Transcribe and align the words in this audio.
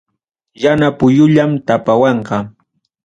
Yana 0.63 0.87
puyullam 0.97 1.51
tapawanqa. 1.67 2.37